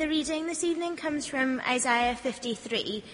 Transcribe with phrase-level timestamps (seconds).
[0.00, 3.04] The reading this evening comes from Isaiah 53.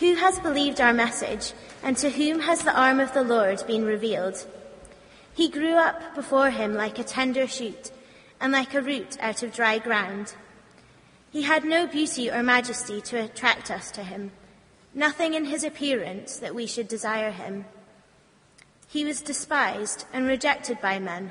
[0.00, 1.52] Who has believed our message,
[1.84, 4.44] and to whom has the arm of the Lord been revealed?
[5.32, 7.92] He grew up before him like a tender shoot,
[8.40, 10.34] and like a root out of dry ground.
[11.30, 14.32] He had no beauty or majesty to attract us to him,
[14.92, 17.66] nothing in his appearance that we should desire him.
[18.88, 21.30] He was despised and rejected by men,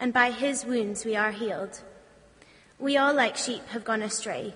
[0.00, 1.82] and by his wounds we are healed.
[2.78, 4.54] We all, like sheep, have gone astray.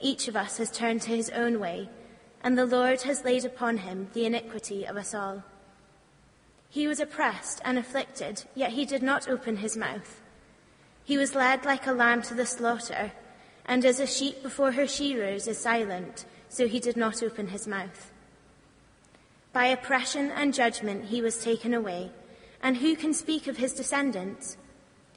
[0.00, 1.88] Each of us has turned to his own way,
[2.42, 5.42] and the Lord has laid upon him the iniquity of us all.
[6.68, 10.20] He was oppressed and afflicted, yet he did not open his mouth.
[11.04, 13.12] He was led like a lamb to the slaughter,
[13.64, 17.66] and as a sheep before her shearers is silent, so he did not open his
[17.66, 18.12] mouth.
[19.52, 22.10] By oppression and judgment he was taken away,
[22.62, 24.56] and who can speak of his descendants?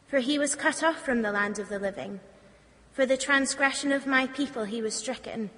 [0.10, 2.20] For he was cut off from the land of the living.
[2.92, 5.52] For the transgression of my people he was stricken.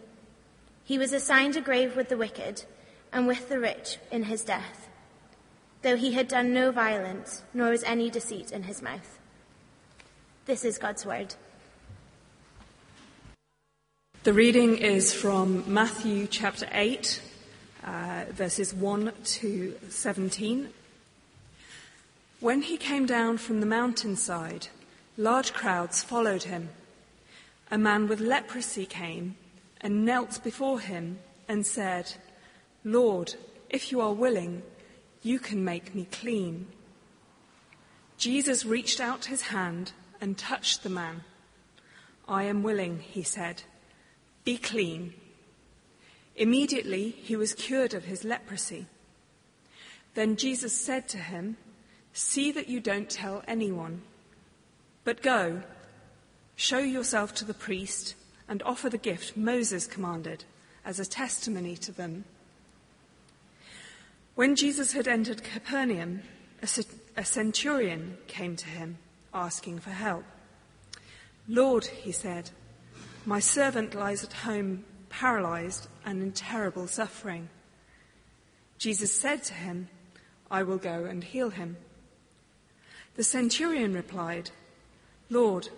[0.83, 2.65] He was assigned a grave with the wicked,
[3.13, 4.89] and with the rich in his death,
[5.81, 9.19] though he had done no violence, nor was any deceit in his mouth.
[10.45, 11.35] This is God's word.
[14.23, 17.21] The reading is from Matthew chapter 8,
[17.83, 20.69] uh, verses 1 to 17.
[22.41, 24.69] When he came down from the mountainside,
[25.15, 26.69] large crowds followed him.
[27.69, 29.35] A man with leprosy came
[29.79, 32.15] and knelt before him and said,
[32.83, 33.35] Lord,
[33.69, 34.63] if you are willing,
[35.21, 36.65] you can make me clean.
[38.17, 41.21] Jesus reached out his hand and touched the man.
[42.27, 43.61] I am willing, he said.
[44.43, 45.13] Be clean.
[46.35, 48.87] Immediately he was cured of his leprosy.
[50.15, 51.57] Then Jesus said to him,
[52.13, 54.01] See that you don't tell anyone,
[55.03, 55.63] but go,
[56.55, 58.15] show yourself to the priest,
[58.47, 60.43] and offer the gift Moses commanded
[60.83, 62.25] as a testimony to them.
[64.35, 66.21] When Jesus had entered Capernaum,
[67.15, 68.97] a centurion came to him,
[69.33, 70.23] asking for help.
[71.47, 72.49] Lord, he said,
[73.25, 77.49] my servant lies at home paralyzed and in terrible suffering.
[78.77, 79.89] Jesus said to him,
[80.49, 81.77] I will go and heal him.
[83.15, 84.51] The centurion replied,
[85.29, 85.69] Lord,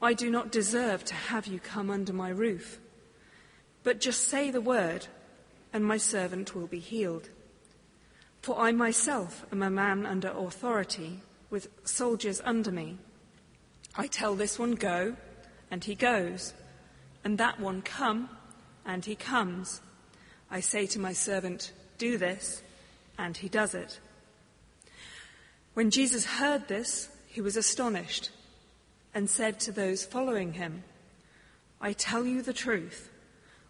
[0.00, 2.80] I do not deserve to have you come under my roof,
[3.84, 5.06] but just say the word,
[5.72, 7.28] and my servant will be healed.
[8.42, 11.20] For I myself am a man under authority,
[11.50, 12.98] with soldiers under me.
[13.94, 15.16] I tell this one, go,
[15.70, 16.54] and he goes,
[17.24, 18.28] and that one, come,
[18.84, 19.80] and he comes.
[20.50, 22.62] I say to my servant, Do this,
[23.16, 24.00] and he does it.
[25.74, 28.30] When Jesus heard this, he was astonished
[29.14, 30.84] and said to those following him,
[31.80, 33.10] I tell you the truth.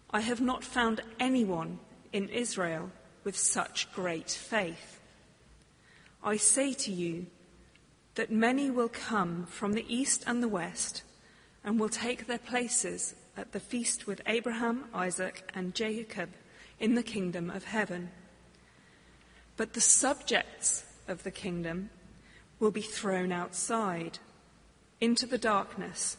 [0.09, 1.79] I have not found anyone
[2.11, 2.91] in Israel
[3.23, 4.99] with such great faith.
[6.23, 7.27] I say to you
[8.15, 11.03] that many will come from the east and the west
[11.63, 16.29] and will take their places at the feast with Abraham, Isaac, and Jacob
[16.79, 18.11] in the kingdom of heaven.
[19.55, 21.89] But the subjects of the kingdom
[22.59, 24.19] will be thrown outside
[25.01, 26.17] into the darkness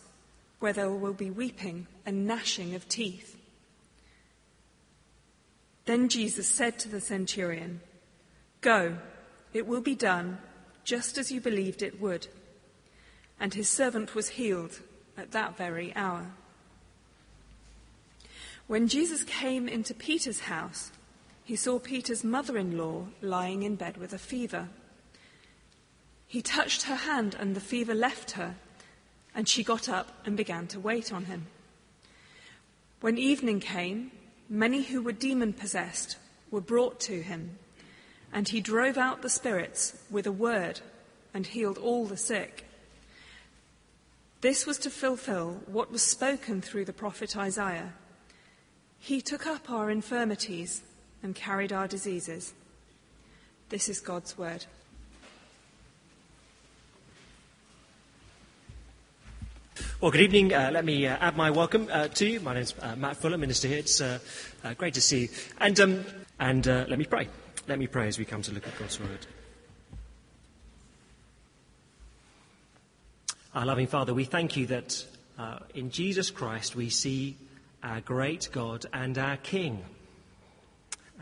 [0.59, 3.37] where there will be weeping and gnashing of teeth.
[5.85, 7.81] Then Jesus said to the centurion,
[8.61, 8.97] Go,
[9.53, 10.39] it will be done
[10.85, 12.29] just as you believed it would.
[13.39, 14.81] And his servant was healed
[15.17, 16.33] at that very hour.
[18.67, 20.91] When Jesus came into Peter's house,
[21.45, 24.69] he saw Peter's mother in law lying in bed with a fever.
[26.27, 28.57] He touched her hand, and the fever left her,
[29.35, 31.47] and she got up and began to wait on him.
[33.01, 34.11] When evening came,
[34.49, 36.17] many who were demon possessed
[36.51, 37.59] were brought to him,
[38.33, 40.81] and he drove out the spirits with a word
[41.35, 42.65] and healed all the sick.
[44.41, 47.93] This was to fulfill what was spoken through the prophet Isaiah.
[48.99, 50.83] He took up our infirmities
[51.25, 52.53] and carried our diseases.
[53.71, 54.67] This is God's word.
[60.01, 60.53] Well, good evening.
[60.53, 62.41] Uh, let me uh, add my welcome uh, to you.
[62.41, 63.79] My name's uh, Matt Fuller, Minister here.
[63.79, 64.19] It's uh,
[64.63, 65.29] uh, great to see you.
[65.59, 66.05] And, um,
[66.39, 67.29] and let me pray.
[67.67, 69.27] Let me pray as we come to look at God's Word.
[73.55, 75.07] Our loving Father, we thank you that
[75.75, 77.37] in Jesus Christ we see
[77.83, 79.83] our great God and our King.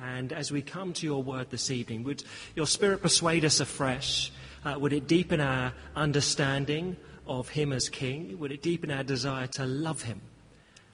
[0.00, 2.24] And as we come to your Word this evening, would
[2.54, 4.32] your Spirit persuade us afresh?
[4.64, 6.96] would it deepen our understanding?
[7.26, 8.38] of Him as King?
[8.38, 10.20] Would it deepen our desire to love Him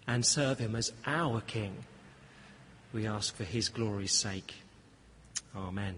[0.07, 1.85] and serve Him as our King?
[2.93, 4.55] We ask for His glory's sake.
[5.57, 5.95] Amen.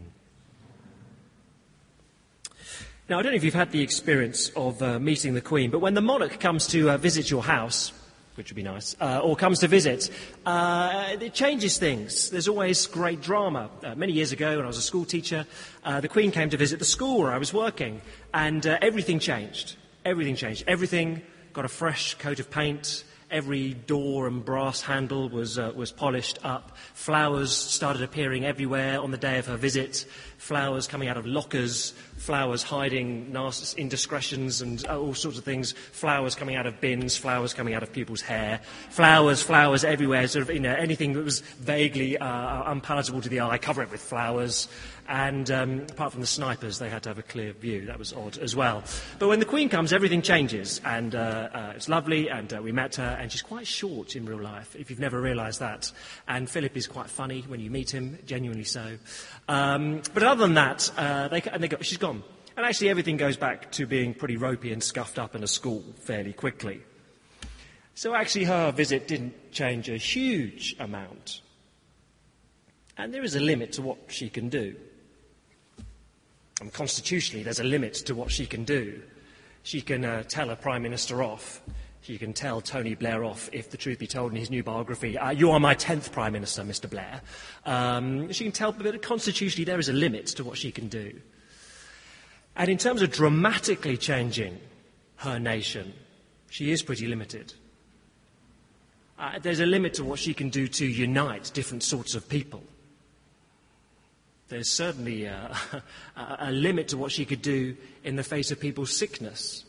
[3.08, 5.80] Now, I don't know if you've had the experience of uh, meeting the Queen, but
[5.80, 7.92] when the monarch comes to uh, visit your house,
[8.40, 10.10] which would be nice, uh, or comes to visit,
[10.46, 12.30] uh, it changes things.
[12.30, 13.70] There's always great drama.
[13.84, 15.46] Uh, many years ago, when I was a school teacher,
[15.84, 18.00] uh, the Queen came to visit the school where I was working,
[18.32, 20.64] and everything changed everything changed.
[20.66, 21.22] Everything
[21.52, 23.04] got a fresh coat of paint.
[23.30, 26.76] Every door and brass handle was, uh, was polished up.
[26.94, 30.04] Flowers started appearing everywhere on the day of her visit.
[30.40, 33.30] Flowers coming out of lockers, flowers hiding
[33.76, 35.72] indiscretions and uh, all sorts of things.
[35.92, 38.60] Flowers coming out of bins, flowers coming out of people's hair.
[38.88, 40.26] Flowers, flowers everywhere.
[40.26, 43.90] Sort of, you know, anything that was vaguely uh, unpalatable to the eye, cover it
[43.90, 44.66] with flowers.
[45.08, 47.86] And um, apart from the snipers, they had to have a clear view.
[47.86, 48.84] That was odd as well.
[49.18, 50.80] But when the Queen comes, everything changes.
[50.84, 54.24] And uh, uh, it's lovely, and uh, we met her, and she's quite short in
[54.24, 55.90] real life, if you've never realised that.
[56.28, 58.98] And Philip is quite funny when you meet him, genuinely so.
[59.48, 62.22] Um, but other than that, uh, they, and they go, she's gone.
[62.56, 65.82] And actually, everything goes back to being pretty ropey and scuffed up in a school
[66.00, 66.82] fairly quickly.
[67.94, 71.40] So actually, her visit didn't change a huge amount.
[72.96, 74.76] And there is a limit to what she can do.
[76.60, 79.02] And constitutionally, there's a limit to what she can do.
[79.62, 81.60] She can uh, tell a Prime Minister off.
[82.02, 85.18] She can tell Tony Blair off, if the truth be told in his new biography,
[85.18, 86.88] uh, you are my 10th Prime Minister, Mr.
[86.88, 87.20] Blair.
[87.66, 91.20] Um, she can tell, but constitutionally, there is a limit to what she can do.
[92.56, 94.58] And in terms of dramatically changing
[95.16, 95.92] her nation,
[96.48, 97.52] she is pretty limited.
[99.18, 102.62] Uh, there's a limit to what she can do to unite different sorts of people
[104.50, 105.56] there's certainly a,
[106.16, 109.64] a, a, limit to what she could do in the face of people's sickness.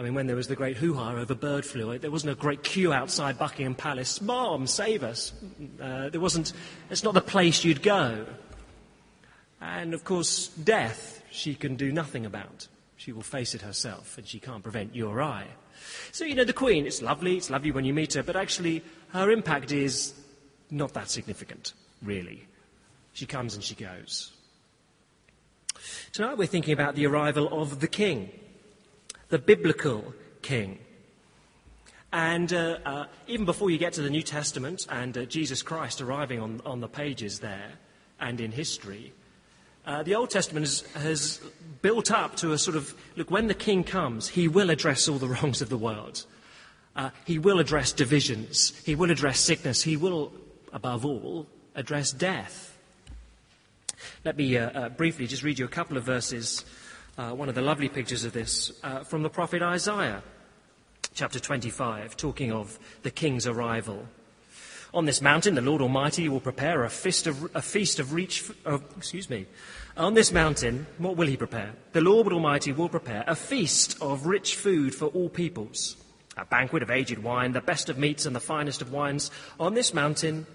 [0.00, 2.34] I mean, when there was the great hoo ha over bird flu, there wasn't a
[2.34, 4.22] great queue outside Buckingham Palace.
[4.22, 5.34] Mom, save us.
[5.78, 6.54] Uh, there wasn't,
[6.88, 8.24] it's not the place you'd go.
[9.60, 12.66] And of course, death, she can do nothing about.
[12.96, 15.44] She will face it herself, and she can't prevent you or I.
[16.12, 18.82] So, you know, the Queen, it's lovely, it's lovely when you meet her, but actually,
[19.10, 20.14] her impact is
[20.70, 22.46] not that significant, really.
[23.12, 24.32] She comes and she goes.
[26.14, 28.30] Tonight we're thinking about the arrival of the King,
[29.30, 30.12] the biblical
[30.42, 30.78] King.
[32.12, 36.00] And uh, uh, even before you get to the New Testament and uh, Jesus Christ
[36.00, 37.72] arriving on, on the pages there
[38.18, 39.12] and in history,
[39.86, 41.40] uh, the Old Testament has,
[41.82, 45.16] built up to a sort of look, when the King comes, he will address all
[45.16, 46.26] the wrongs of the world.
[46.94, 48.78] Uh, he will address divisions.
[48.84, 49.82] He will address sickness.
[49.82, 50.32] He will,
[50.74, 52.76] above all, address death.
[54.24, 56.64] Let me uh, briefly just read you a couple of verses,
[57.18, 60.22] uh, one of the lovely pictures of this, uh, from the prophet Isaiah,
[61.14, 64.06] chapter 25, talking of the king's arrival.
[64.92, 68.50] On this mountain, the Lord Almighty will prepare a feast of, a feast of reach,
[68.96, 69.46] excuse me.
[69.96, 71.74] On this mountain, what will he prepare?
[71.92, 75.96] The Lord Almighty will prepare a feast of rich food for all peoples,
[76.36, 79.30] a banquet of aged wine, the best of meats and the finest of wines.
[79.58, 80.46] On this mountain,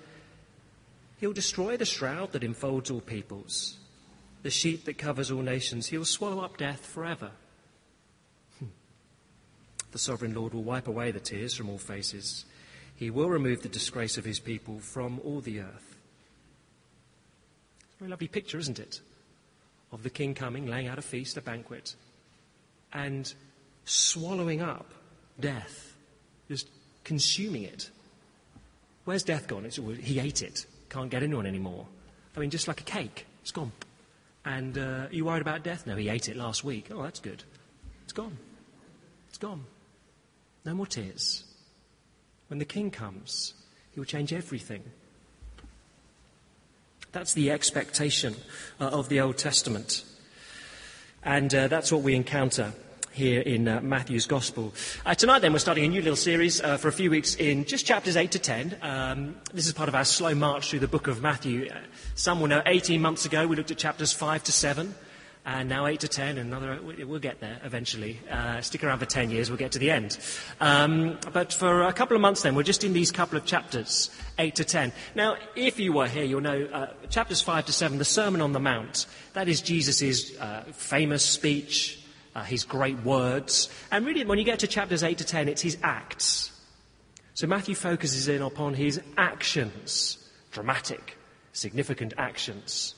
[1.20, 3.77] He'll destroy the shroud that enfolds all peoples,
[4.46, 5.88] the sheet that covers all nations.
[5.88, 7.32] He'll swallow up death forever.
[8.60, 8.68] Hmm.
[9.92, 12.46] The sovereign Lord will wipe away the tears from all faces.
[12.96, 15.98] He will remove the disgrace of his people from all the earth.
[17.80, 19.02] It's a very lovely picture, isn't it?
[19.92, 21.96] Of the king coming, laying out a feast, a banquet,
[22.94, 23.34] and
[23.86, 24.94] swallowing up
[25.40, 25.96] death,
[26.50, 26.70] just
[27.04, 27.90] consuming it.
[29.06, 29.66] Where's death gone?
[29.66, 31.88] It's, he ate it can't get anyone anymore.
[32.38, 33.72] I mean, just like a cake, it's gone.
[34.46, 35.88] And uh, you worried about death?
[35.88, 36.90] No, he ate it last week.
[36.92, 37.44] Oh, that's good.
[38.04, 38.38] It's gone.
[39.28, 39.66] It's gone.
[40.64, 41.44] No more tears.
[42.48, 43.56] When the king comes,
[43.92, 44.84] he will change everything.
[47.12, 48.36] That's the expectation
[48.80, 50.04] uh, of the Old Testament.
[51.24, 52.74] And uh, that's what we encounter
[53.15, 54.74] here in uh, Matthew's Gospel.
[55.05, 57.63] Uh, tonight, then, we're starting a new little series uh, for a few weeks in
[57.63, 58.77] just chapters 8 to 10.
[58.81, 61.69] Um, this is part of our slow march through the book of Matthew.
[61.72, 61.77] Uh,
[62.15, 64.93] some will know 18 months ago we looked at chapters 5 to 7.
[65.45, 68.19] and now 8 to 10, and another, we'll get there eventually.
[68.29, 70.17] Uh, stick around for 10 years, we'll get to the end.
[70.60, 74.10] Um, but for a couple of months then, we're just in these couple of chapters,
[74.39, 74.91] 8 to 10.
[75.13, 78.53] Now, if you were here, you'll know uh, chapters 5 to 7, the Sermon on
[78.53, 82.04] the Mount, that is Jesus' uh, famous speech,
[82.36, 83.70] uh, his great words.
[83.92, 86.51] And really, when you get to chapters 8 to 10, it's his acts.
[87.34, 90.18] So Matthew focuses in upon his actions,
[90.51, 91.18] dramatic,
[91.54, 92.96] significant actions.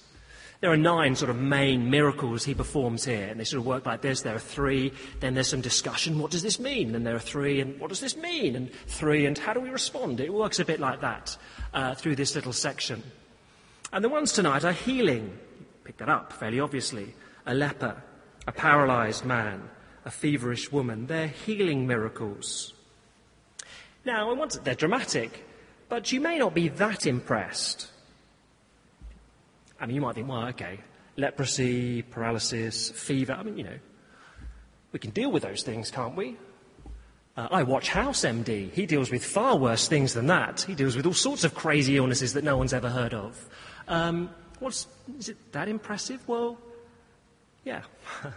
[0.60, 3.86] There are nine sort of main miracles he performs here, and they sort of work
[3.86, 4.22] like this.
[4.22, 6.18] There are three, then there's some discussion.
[6.18, 6.96] What does this mean?
[6.96, 8.56] And there are three, and what does this mean?
[8.56, 10.20] And three, and how do we respond?
[10.20, 11.38] It works a bit like that
[11.76, 13.04] uh, through this little section.
[13.94, 15.38] And the ones tonight are healing.
[15.84, 17.14] Pick that up fairly obviously.
[17.46, 18.04] A leper,
[18.48, 19.70] a paralyzed man,
[20.06, 21.06] a feverish woman.
[21.06, 22.74] They're healing miracles.
[24.06, 25.46] Now, I want—they're dramatic,
[25.90, 27.92] but you may not be that impressed
[29.80, 30.80] I mean, you might think, well, okay,
[31.18, 33.34] leprosy, paralysis, fever.
[33.34, 33.78] I mean, you know,
[34.92, 36.38] we can deal with those things, can't we?
[37.36, 38.72] Uh, I watch House MD.
[38.72, 40.62] He deals with far worse things than that.
[40.62, 43.48] He deals with all sorts of crazy illnesses that no one's ever heard of.
[43.88, 44.88] Um, what's,
[45.20, 46.28] is it that impressive?
[46.28, 46.58] Well,
[47.68, 47.82] yeah.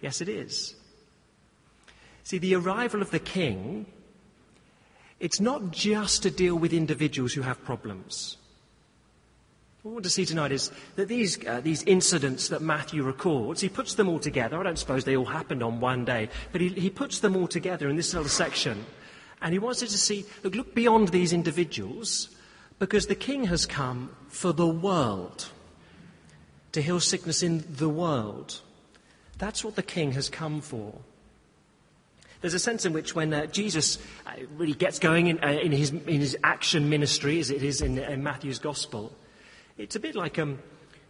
[0.00, 0.74] yes, it is.
[2.24, 3.86] See, the arrival of the king,
[5.20, 8.38] it's not just to deal with individuals who have problems.
[9.82, 13.60] What we want to see tonight is that these, uh, these incidents that Matthew records,
[13.60, 14.58] he puts them all together.
[14.58, 17.48] I don't suppose they all happened on one day, but he, he puts them all
[17.48, 18.86] together in this little section.
[19.42, 22.30] And he wants us to see, look, look beyond these individuals,
[22.78, 25.50] because the king has come for the world,
[26.72, 28.60] to heal sickness in the world.
[29.38, 30.94] That's what the king has come for.
[32.40, 35.70] There's a sense in which when uh, Jesus uh, really gets going in, uh, in,
[35.70, 39.12] his, in, his, action ministry, as it is in, in Matthew's gospel,
[39.78, 40.58] it's a bit like um,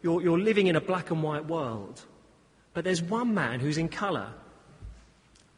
[0.03, 2.05] you're, you're living in a black and white world,
[2.75, 4.29] but there's one man who's in colour.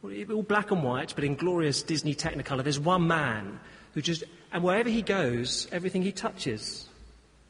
[0.01, 2.63] All black and white, but in glorious Disney Technicolor.
[2.63, 3.59] There's one man
[3.93, 6.87] who just, and wherever he goes, everything he touches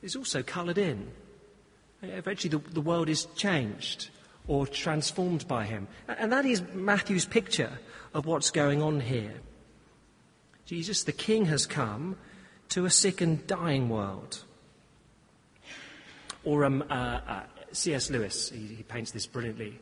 [0.02, 1.12] is also coloured in.
[2.02, 4.10] Eventually, the, the world is changed
[4.48, 5.88] or transformed by him.
[6.08, 7.72] And that is Matthew's picture
[8.14, 9.34] of what's going on here.
[10.66, 12.18] Jesus, the King, has come
[12.70, 14.44] to a sick and dying world.
[16.44, 18.10] Or um, uh, uh, C.S.
[18.10, 19.80] Lewis, he, he, paints this brilliantly.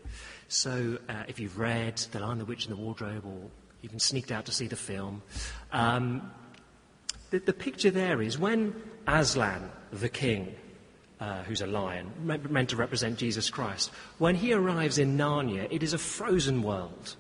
[0.48, 3.50] So uh, if you've read The Lion, the Witch, and the Wardrobe, or
[3.82, 5.22] even sneaked out to see the film,
[5.72, 6.32] um,
[7.30, 8.76] the, the, picture there is when
[9.08, 10.56] Aslan, the king,
[11.24, 15.82] uh, who's a lion, meant to represent Jesus Christ, when he arrives in Narnia, it
[15.82, 17.16] is a frozen world.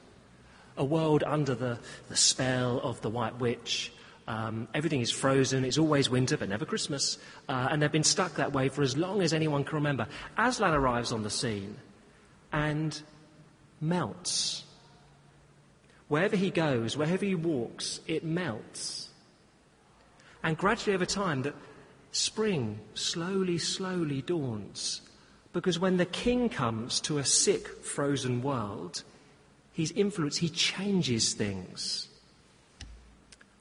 [0.75, 1.79] A world under the,
[2.10, 3.93] the spell of the White Witch,
[4.27, 5.63] um, everything is frozen.
[5.63, 7.17] It's always winter, but never Christmas.
[7.48, 10.07] Uh, and they've been stuck that way for as long as anyone can remember.
[10.38, 11.77] Aslan arrives on the scene
[12.51, 13.01] and
[13.79, 14.63] melts.
[16.10, 19.10] Wherever he goes, wherever he walks, it melts.
[20.43, 21.55] And gradually over time, that
[22.13, 25.01] spring slowly, slowly dawns.
[25.51, 29.03] Because when the king comes to a sick, frozen world,
[29.74, 32.08] his influence, he changes things.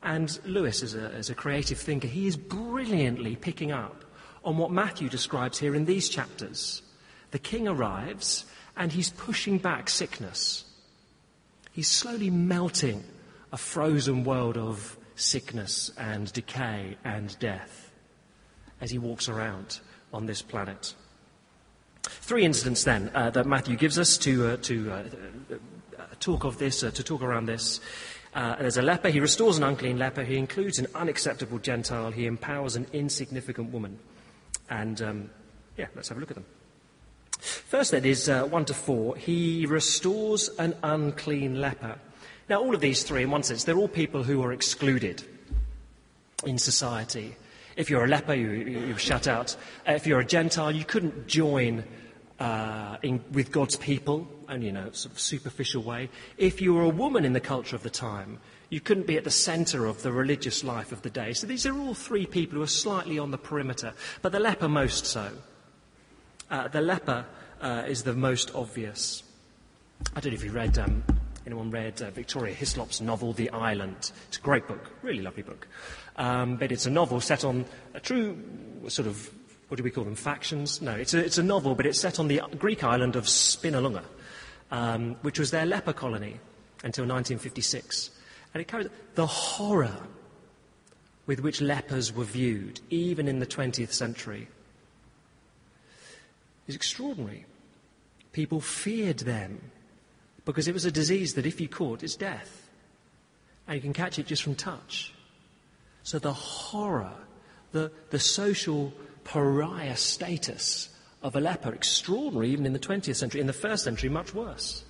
[0.02, 4.04] And Lewis, as a, as a creative thinker, he is brilliantly picking up
[4.44, 6.82] on what Matthew describes here in these chapters.
[7.30, 8.44] The king arrives
[8.76, 10.64] and he's pushing back sickness.
[11.72, 13.04] He's slowly melting
[13.50, 17.81] a frozen world of sickness and decay and death
[18.82, 19.80] as he walks around
[20.12, 20.94] on this planet.
[22.02, 25.04] Three incidents then uh, that Matthew gives us to, uh, to uh,
[25.98, 27.80] uh talk of this, uh, to talk around this.
[28.34, 29.08] Uh, there's a leper.
[29.08, 30.24] He restores an unclean leper.
[30.24, 32.10] He includes an unacceptable Gentile.
[32.10, 33.98] He empowers an insignificant woman.
[34.68, 35.30] And um,
[35.76, 36.46] yeah, let's have a look at them.
[37.38, 39.16] First, then, is uh, 1 to 4.
[39.16, 41.98] He restores an unclean leper.
[42.48, 45.22] Now, all of these three, in one sense, they're all people who are excluded
[46.44, 47.36] in society.
[47.76, 49.56] If you're a leper, you, are shut out.
[49.88, 51.84] Uh, if you're a Gentile, you couldn't join
[52.38, 56.10] uh, in, with God's people, only in a sort of superficial way.
[56.38, 58.38] If you were a woman in the culture of the time,
[58.68, 61.34] you couldn't be at the centre of the religious life of the day.
[61.34, 64.68] So these are all three people who are slightly on the perimeter, but the leper
[64.68, 65.30] most so.
[66.50, 67.24] Uh, the leper
[67.60, 69.22] uh, is the most obvious.
[70.16, 71.04] I don't know if you read, um,
[71.46, 74.12] anyone read uh, Victoria Hislop's novel, The Island.
[74.28, 75.66] It's a great book, really lovely book.
[76.16, 78.38] Um, but it's a novel set on a true
[78.88, 79.30] sort of
[79.72, 80.82] what do we call them, factions?
[80.82, 84.04] No, it's a, it's a novel, but it's set on the Greek island of Spinalonga,
[84.70, 86.38] um, which was their leper colony
[86.84, 88.10] until 1956.
[88.52, 89.96] And it carries the horror
[91.26, 94.48] with which lepers were viewed, even in the 20th century,
[96.66, 97.46] is extraordinary.
[98.32, 99.58] People feared them
[100.44, 102.68] because it was a disease that if you caught, it's death.
[103.66, 105.14] And you can catch it just from touch.
[106.02, 107.12] So the horror,
[107.70, 108.92] the, the social
[109.24, 110.88] pariah status
[111.22, 113.40] of a leper, extraordinary even in the 20th century.
[113.40, 114.84] In the first century, much worse.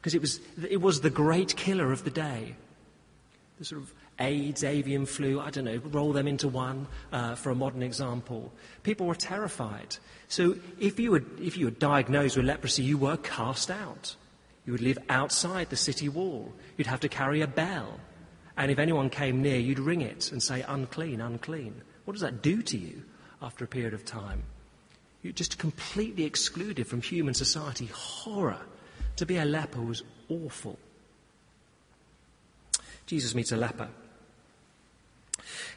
[0.00, 2.54] Because it was, it was the great killer of the day.
[3.58, 7.50] The sort of AIDS, avian flu, I don't know, roll them into one uh, for
[7.50, 8.52] a modern example.
[8.84, 9.96] People were terrified.
[10.28, 14.14] So if you, were, if you were diagnosed with leprosy, you were cast out.
[14.64, 16.52] You would live outside the city wall.
[16.76, 17.98] You'd have to carry a bell.
[18.56, 21.82] And if anyone came near, you'd ring it and say, unclean, unclean.
[22.04, 23.02] What does that do to you
[23.40, 24.42] after a period of time?
[25.22, 27.86] You're just completely excluded from human society.
[27.86, 28.60] Horror.
[29.16, 30.78] To be a leper was awful.
[33.06, 33.88] Jesus meets a leper.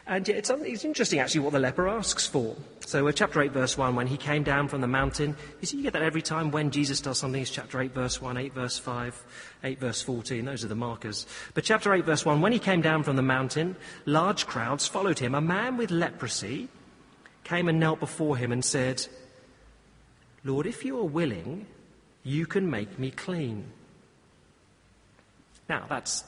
[0.08, 2.56] And it's, it's, interesting actually what the leper asks for.
[2.86, 5.78] So, uh, chapter 8, verse 1, when he came down from the mountain, you see,
[5.78, 8.54] you get that every time when Jesus does something, it's chapter 8, verse 1, 8,
[8.54, 9.24] verse 5,
[9.64, 11.26] 8, verse 14, those are the markers.
[11.56, 15.18] But chapter 8, verse 1, when he came down from the mountain, large crowds followed
[15.18, 15.34] him.
[15.34, 16.70] A man with leprosy
[17.44, 19.08] came and knelt before him and said,
[20.44, 21.66] Lord, if you are willing,
[22.24, 23.66] you can make me clean.
[25.68, 26.24] Now, that's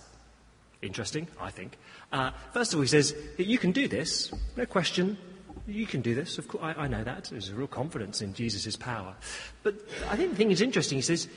[0.81, 1.77] interesting, I think.
[2.17, 5.19] Uh, first of all, he says, You can do this, no question.
[5.67, 6.39] You can do this.
[6.39, 7.25] Of course, I, I know that.
[7.25, 9.13] There's a real confidence in Jesus' power.
[9.61, 9.75] But
[10.09, 10.97] I think the thing is interesting.
[10.97, 11.27] He says,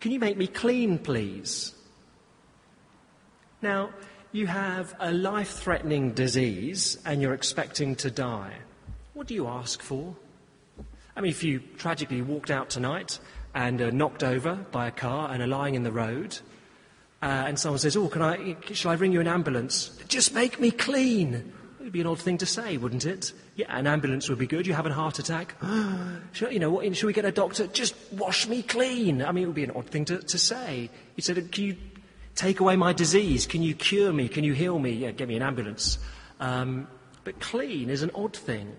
[0.00, 1.72] Can you make me clean, please?
[3.60, 3.90] Now,
[4.32, 8.54] you have a life threatening disease and you're expecting to die.
[9.14, 10.16] What do you ask for?
[11.14, 13.20] I mean, if you tragically walked out tonight
[13.54, 16.40] and are knocked over by a car and are lying in the road,
[17.22, 19.96] uh, and someone says, Oh, can I, shall I ring you an ambulance?
[20.08, 21.34] Just make me clean.
[21.34, 23.32] It would be an odd thing to say, wouldn't it?
[23.54, 24.66] Yeah, an ambulance would be good.
[24.66, 25.56] You have a heart attack.
[26.32, 27.66] should, you know, what, should we get a doctor?
[27.68, 29.22] Just wash me clean.
[29.22, 30.90] I mean, it would be an odd thing to, to say.
[31.14, 31.76] He said, Can you
[32.34, 33.46] take away my disease?
[33.46, 34.28] Can you cure me?
[34.28, 34.90] Can you heal me?
[34.90, 35.98] Yeah, get me an ambulance.
[36.40, 36.88] Um,
[37.24, 38.74] but clean is an odd thing.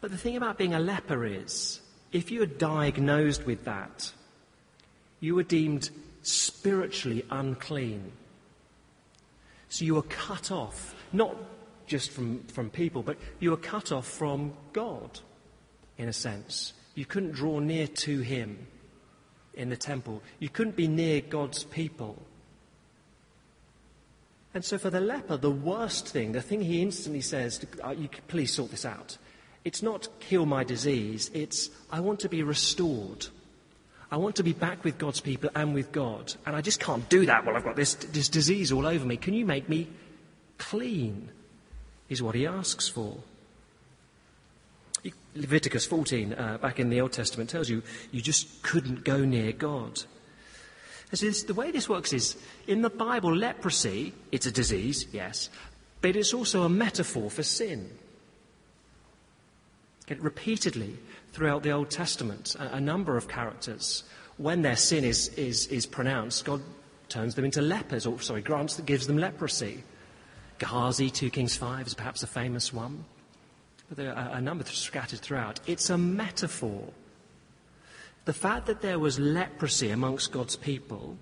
[0.00, 1.80] But the thing about being a leper is,
[2.12, 4.12] if you are diagnosed with that,
[5.20, 5.90] you were deemed
[6.22, 8.12] spiritually unclean.
[9.68, 11.36] So you were cut off, not
[11.86, 15.20] just from, from people, but you were cut off from God,
[15.96, 16.72] in a sense.
[16.94, 18.66] You couldn't draw near to Him
[19.54, 22.22] in the temple, you couldn't be near God's people.
[24.54, 28.08] And so for the leper, the worst thing, the thing he instantly says, uh, you,
[28.28, 29.18] please sort this out,
[29.64, 33.26] it's not kill my disease, it's I want to be restored.
[34.10, 36.34] I want to be back with God's people and with God.
[36.46, 39.16] And I just can't do that while I've got this, this disease all over me.
[39.16, 39.88] Can you make me
[40.56, 41.30] clean?
[42.08, 43.18] Is what he asks for.
[45.34, 49.52] Leviticus 14, uh, back in the Old Testament, tells you you just couldn't go near
[49.52, 50.02] God.
[51.12, 55.48] So this, the way this works is in the Bible, leprosy, it's a disease, yes,
[56.00, 57.90] but it's also a metaphor for sin.
[60.06, 60.96] Get repeatedly
[61.38, 64.02] throughout the Old Testament, a, a number of characters.
[64.38, 66.60] When their sin is, is, is pronounced, God
[67.08, 69.84] turns them into lepers, or sorry, grants that gives them leprosy.
[70.58, 73.04] Gehazi, 2 Kings 5 is perhaps a famous one.
[73.88, 75.60] But there are a number scattered throughout.
[75.68, 76.88] It's a metaphor.
[78.24, 81.16] The fact that there was leprosy amongst God's people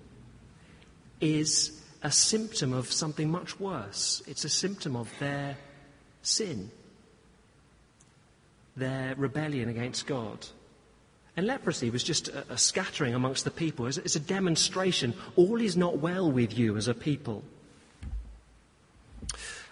[1.21, 4.23] is a symptom of something much worse.
[4.25, 5.57] It's a symptom of their
[6.23, 6.71] sin
[8.77, 10.45] their rebellion against God.
[11.35, 13.85] And leprosy was just a, a scattering amongst the people.
[13.85, 15.13] It's, it's, a demonstration.
[15.35, 17.43] All is not well with you as a people.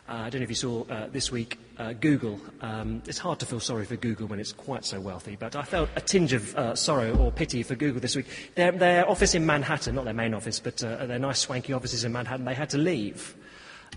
[0.07, 2.39] Uh, I don't know if you saw uh, this week uh, Google.
[2.61, 5.63] Um, it's hard to feel sorry for Google when it's quite so wealthy, but I
[5.63, 8.27] felt a tinge of uh, sorrow or pity for Google this week.
[8.53, 12.03] Their, their, office in Manhattan, not their main office, but uh, their nice swanky offices
[12.03, 13.35] in Manhattan, they had to leave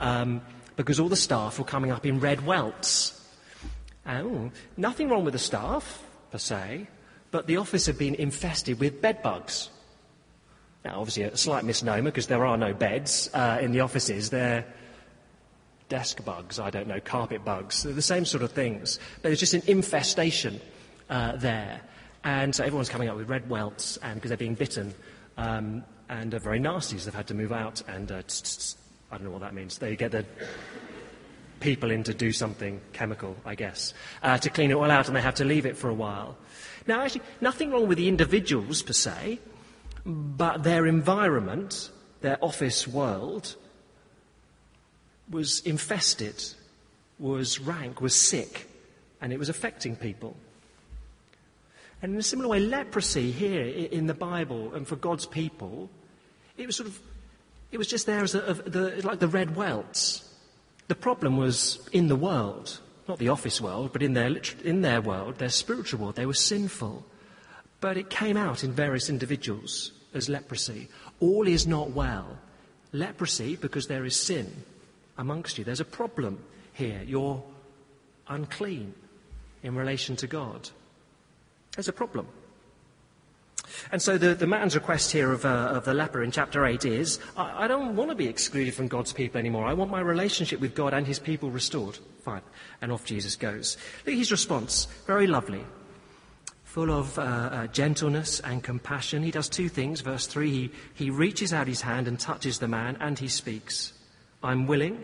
[0.00, 0.40] um,
[0.76, 3.17] because all the staff were coming up in red welts.
[4.08, 6.88] Oh, nothing wrong with the staff, per se,
[7.30, 9.68] but the office had been infested with bed bugs.
[10.84, 14.30] Now, obviously, a slight misnomer because there are no beds uh, in the offices.
[14.30, 14.64] They're
[15.88, 17.82] desk bugs, I don't know, carpet bugs.
[17.82, 18.98] They're the same sort of things.
[19.16, 20.60] But there's just an infestation
[21.10, 21.80] uh, there.
[22.24, 24.94] And so everyone's coming up with red welts because they're being bitten
[25.36, 28.22] um, and are very nasty, so they've had to move out and uh,
[29.10, 29.78] I don't know what that means.
[29.78, 30.24] They get the
[31.60, 35.16] people in to do something chemical, I guess, uh, to clean it all out, and
[35.16, 36.36] they have to leave it for a while.
[36.86, 39.40] Now, actually, nothing wrong with the individuals per se,
[40.04, 41.90] but their environment,
[42.20, 43.56] their office world,
[45.30, 46.42] was infested,
[47.18, 48.68] was rank, was sick,
[49.20, 50.36] and it was affecting people.
[52.00, 55.90] And in a similar way, leprosy here in the Bible and for God's people,
[56.56, 57.00] it was sort of,
[57.72, 60.24] it was just there as a, the, like the red welts.
[60.88, 65.00] The problem was in the world, not the office world, but in their, in their
[65.00, 66.16] world, their spiritual world.
[66.16, 67.04] They were sinful.
[67.80, 70.88] But it came out in various individuals as leprosy.
[71.20, 72.38] All is not well.
[72.92, 74.64] Leprosy because there is sin
[75.18, 75.64] amongst you.
[75.64, 77.02] There's a problem here.
[77.06, 77.42] You're
[78.28, 78.94] unclean
[79.62, 80.70] in relation to God.
[81.76, 82.26] There's a problem.
[83.92, 86.84] And so the, the man's request here of, uh, of the leper in chapter 8
[86.84, 89.66] is I, I, don't want to be excluded from God's people anymore.
[89.66, 91.98] I want my relationship with God and his people restored.
[92.22, 92.42] Fine.
[92.80, 93.76] And off Jesus goes.
[94.06, 94.86] Look his response.
[95.06, 95.64] Very lovely.
[96.64, 99.22] Full of uh, uh, gentleness and compassion.
[99.22, 100.00] He does two things.
[100.00, 103.92] Verse 3 he, he reaches out his hand and touches the man and he speaks.
[104.42, 105.02] I'm willing,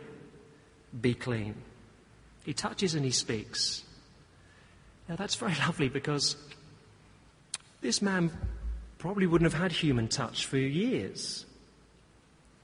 [1.01, 1.55] be clean.
[2.45, 3.83] He touches and he speaks.
[5.09, 6.37] Now that's very lovely because
[7.85, 8.31] this man
[8.97, 11.45] probably wouldn't have had human touch for years.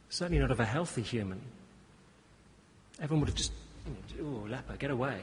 [0.08, 1.42] Certainly not of a healthy human.
[3.02, 3.52] Everyone would have just,
[4.18, 5.20] oh, leper, get away.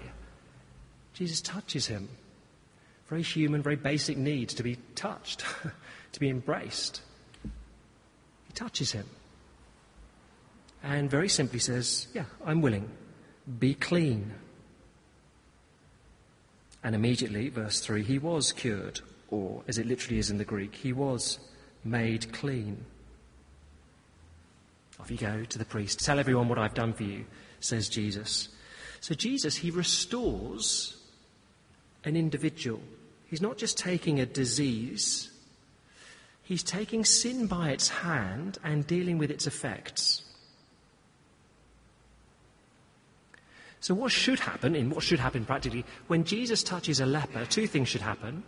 [1.15, 2.07] Jesus touches him.
[3.09, 5.43] Very human, very basic need to be touched,
[6.11, 7.01] to be embraced.
[7.43, 9.07] He touches him.
[10.83, 12.87] And very simply says, Yeah, I'm willing.
[13.57, 14.31] Be clean.
[16.83, 20.75] And immediately, verse 3, he was cured, or as it literally is in the Greek,
[20.75, 21.39] he was
[21.83, 22.85] made clean.
[24.99, 26.03] Off you go to the priest.
[26.03, 27.25] Tell everyone what I've done for you,
[27.59, 28.49] says Jesus.
[28.99, 30.97] So Jesus, he restores
[32.03, 32.81] an individual.
[33.29, 35.29] He's not just taking a disease,
[36.43, 40.23] he's taking sin by its hand and dealing with its effects.
[43.79, 47.67] So, what should happen, in what should happen practically, when Jesus touches a leper, two
[47.67, 48.43] things should happen.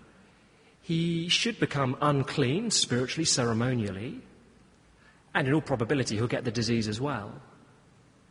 [0.89, 4.21] He should become unclean spiritually, ceremonially,
[5.36, 7.32] and in all probability, he'll get the disease as well.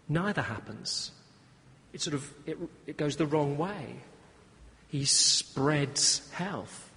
[0.09, 1.13] Neither happens.
[1.93, 4.03] It sort of it, it goes the wrong way.
[4.89, 6.91] He spreads health.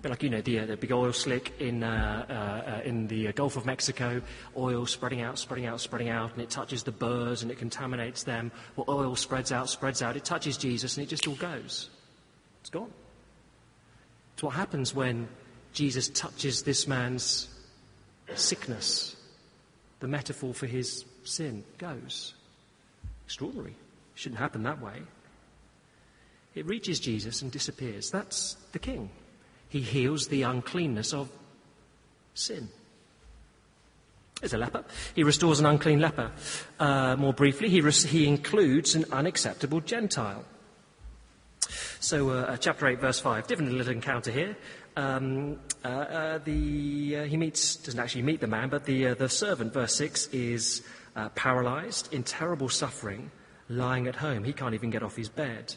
[0.00, 3.08] But like, you know, the, uh, the big oil slick in, uh, uh, uh in
[3.08, 4.22] the Gulf of Mexico,
[4.56, 8.22] oil spreading out, spreading out, spreading out, and it touches the birds and it contaminates
[8.22, 8.52] them.
[8.76, 11.90] Well, oil spreads out, spreads out, it touches Jesus and it just all goes.
[12.60, 12.92] It's gone.
[14.36, 15.28] It's what happens when
[15.72, 17.48] Jesus touches this man's
[18.34, 19.16] sickness.
[20.00, 22.34] The metaphor for his sin goes.
[23.24, 23.74] Extraordinary.
[24.14, 25.00] Shouldn't happen that way.
[26.54, 28.10] It reaches Jesus and disappears.
[28.10, 29.08] That's the king.
[29.70, 31.30] He heals the uncleanness of
[32.34, 32.68] sin.
[34.42, 34.84] There's a leper.
[35.14, 36.30] He restores an unclean leper.
[36.78, 40.44] Uh, more briefly, he, he includes an unacceptable Gentile.
[42.06, 44.56] So, uh, uh chapter 8, verse 5, different little encounter here.
[44.96, 49.28] Um, uh, uh the, uh, he meets, doesn't actually meet the man, but the, the
[49.28, 50.84] servant, verse 6, is
[51.34, 53.32] paralyzed, in terrible suffering,
[53.68, 54.44] lying at home.
[54.44, 55.74] He can't even get off his bed.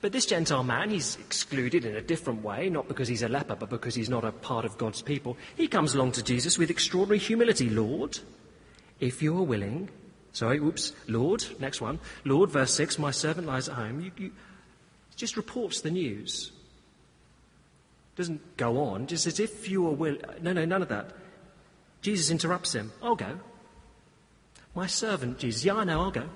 [0.00, 3.54] But this Gentile man, he's excluded in a different way, not because he's a leper,
[3.54, 5.36] but because he's not a part of God's people.
[5.58, 7.68] He comes along to Jesus with extraordinary humility.
[7.68, 8.18] Lord,
[8.98, 9.90] if you are willing,
[10.32, 11.98] sorry, oops, Lord, next one.
[12.24, 14.00] Lord, verse 6, my servant lies at home.
[14.00, 14.30] You, you,
[15.20, 16.50] just reports the news.
[18.16, 20.22] Doesn't go on, just as if you are willing.
[20.40, 21.10] No, no, none of that.
[22.00, 22.90] Jesus interrupts him.
[23.02, 23.38] I'll go.
[24.74, 25.62] My servant, Jesus.
[25.62, 26.28] Yeah, I know, I'll go.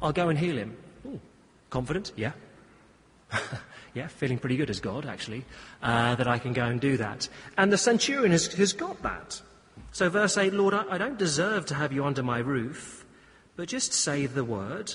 [0.00, 0.76] I'll go and heal him.
[1.06, 1.20] Ooh,
[1.70, 2.12] confident?
[2.16, 2.32] Yeah.
[3.94, 5.44] yeah, feeling pretty good as God, actually,
[5.82, 7.28] uh, that I can go and do that.
[7.58, 9.42] And the centurion has, has got that.
[9.90, 13.04] So, verse 8 Lord, I, I don't deserve to have you under my roof,
[13.56, 14.94] but just say the word,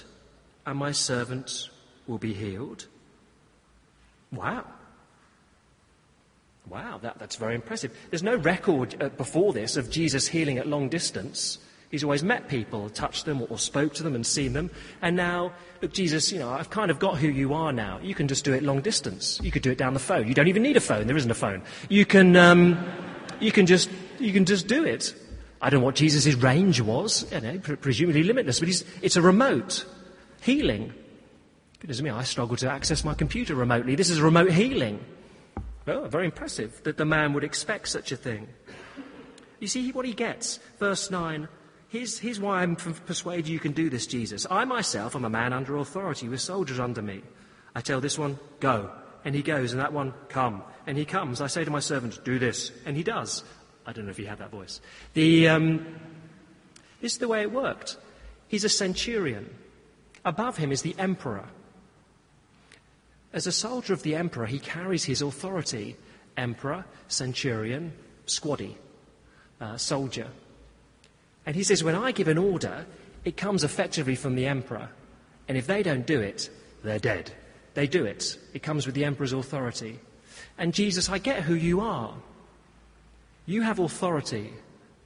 [0.66, 1.70] and my servant
[2.08, 2.88] will be healed.
[4.36, 4.66] Wow.
[6.68, 7.96] Wow, that, that's very impressive.
[8.10, 11.60] There's no record uh, before this of Jesus healing at long distance.
[11.92, 14.72] He's always met people, touched them, or spoke to them and seen them.
[15.02, 18.00] And now, look, Jesus, you know, I've kind of got who you are now.
[18.02, 19.40] You can just do it long distance.
[19.44, 20.28] You could do it down the phone.
[20.28, 21.06] You don't even need a phone.
[21.06, 21.62] There isn't a phone.
[21.88, 22.84] You can, um,
[23.40, 25.16] you can just, you can just do it.
[25.62, 27.32] I don't know what Jesus' range was.
[27.32, 28.70] You know, presumably limitless, but
[29.02, 29.86] it's a remote
[30.42, 30.94] healing.
[31.86, 33.94] Goodness me, I struggle to access my computer remotely.
[33.94, 35.06] This is remote healing.
[35.86, 38.48] Well, very impressive that the man would expect such a thing.
[39.60, 40.60] You see what he gets.
[40.80, 41.48] Verse 9
[41.90, 44.48] Here's, here's why I'm persuaded you can do this, Jesus.
[44.50, 47.22] I myself am a man under authority with soldiers under me.
[47.76, 48.90] I tell this one, go.
[49.24, 50.64] And he goes, and that one, come.
[50.88, 51.40] And he comes.
[51.40, 52.72] I say to my servant, do this.
[52.88, 53.44] And he does.
[53.86, 54.82] I don't know if he had that voice.
[55.14, 55.86] The, um,
[57.00, 57.98] this is the way it worked.
[58.48, 59.54] He's a centurion.
[60.26, 61.48] Above him is the emperor.
[63.36, 65.98] As a soldier of the emperor, he carries his authority
[66.38, 67.92] emperor, centurion,
[68.26, 68.76] squaddy,
[69.60, 70.28] uh, soldier.
[71.46, 72.86] And he says, when I give an order,
[73.26, 74.88] it comes effectively from the emperor.
[75.50, 76.50] And if they don't do it,
[76.82, 77.34] they're dead.
[77.74, 78.38] They do it.
[78.54, 80.00] It comes with the emperor's authority.
[80.58, 82.14] And Jesus, I get who you are.
[83.46, 84.54] You have authority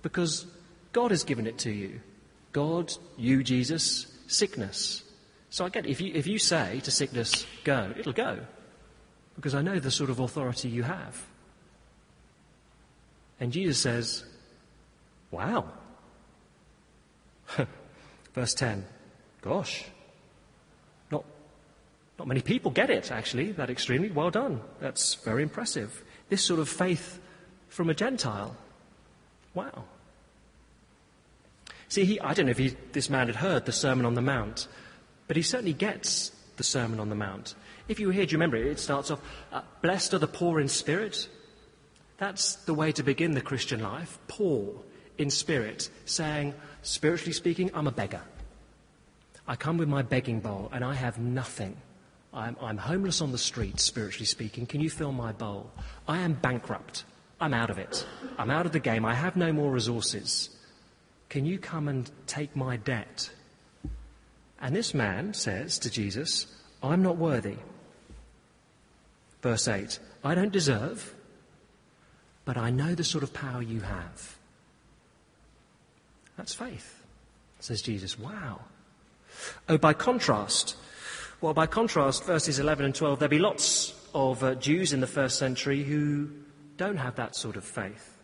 [0.03, 0.45] because
[0.93, 1.99] God has given it to you.
[2.51, 5.03] God, you, Jesus, sickness.
[5.49, 5.85] So I get.
[5.85, 8.39] If you, if you say to sickness, go, it'll go.
[9.35, 11.25] Because I know the sort of authority you have.
[13.39, 14.25] And Jesus says,
[15.31, 15.65] wow.
[18.33, 18.85] Verse 10,
[19.41, 19.85] gosh.
[21.09, 21.23] Not,
[22.17, 24.11] not many people get it, actually, that extremely.
[24.11, 24.61] Well done.
[24.79, 26.03] That's very impressive.
[26.27, 27.19] This sort of faith
[27.69, 28.55] from a Gentile.
[29.53, 29.85] Wow.
[31.87, 34.21] See, he, I don't know if he, this man had heard the Sermon on the
[34.21, 34.67] Mount,
[35.29, 37.53] but he certainly gets the Sermon on the Mount.
[37.87, 38.79] If you were here, do you remember it?
[38.79, 41.29] Starts off, uh, Blessed are the poor in spirit.
[42.17, 44.17] That's the way to begin the Christian life.
[44.27, 44.73] Poor
[45.19, 48.23] in spirit, saying, spiritually speaking, I'm a beggar.
[49.47, 51.77] I come with my begging bowl and I have nothing.
[52.33, 54.65] I'm, I'm homeless on the street, spiritually speaking.
[54.65, 55.69] Can you fill my bowl?
[56.07, 57.03] I am bankrupt.
[57.39, 58.03] I'm out of it.
[58.39, 59.05] I'm out of the game.
[59.05, 60.49] I have no more resources.
[61.29, 63.29] Can you come and take my debt?
[64.59, 66.47] And this man says to Jesus,
[66.83, 67.57] I'm not worthy.
[69.41, 71.15] Verse 8 I don't deserve,
[72.45, 74.37] but I know the sort of power you have.
[76.35, 77.03] That's faith,
[77.59, 78.19] says Jesus.
[78.19, 78.61] Wow.
[79.67, 80.75] Oh, by contrast,
[81.41, 85.07] well, by contrast, verses 11 and 12, there'll be lots of uh, Jews in the
[85.07, 86.29] first century who
[86.75, 88.17] don't have that sort of faith.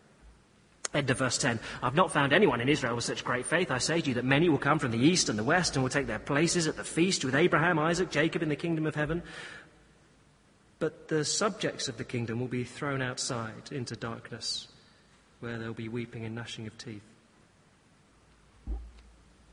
[0.94, 1.60] End of verse 10.
[1.84, 3.72] I've not found anyone in Israel with such great faith.
[3.72, 5.84] I say to you that many will come from the east and the west and
[5.84, 8.96] will take their places at the feast with Abraham, Isaac, Jacob in the kingdom of
[8.96, 9.22] heaven.
[10.80, 14.68] But the subjects of the kingdom will be thrown outside into darkness,
[15.40, 17.02] where there'll be weeping and gnashing of teeth.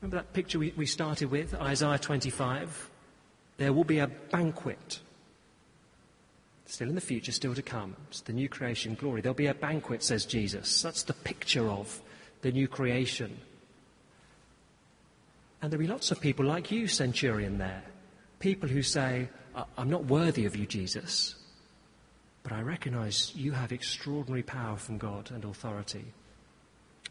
[0.01, 2.89] Remember that picture we, we started with, Isaiah 25?
[3.57, 4.99] There will be a banquet
[6.73, 7.95] Still in the future, still to come.
[8.07, 9.21] It's the new creation glory.
[9.21, 10.81] There'll be a banquet, says Jesus.
[10.81, 12.01] That's the picture of
[12.41, 13.37] the new creation.
[15.61, 17.83] And there'll be lots of people like you, centurion, there.
[18.39, 19.29] People who say,
[19.77, 21.35] I'm not worthy of you, Jesus,
[22.41, 26.05] but I recognize you have extraordinary power from God and authority.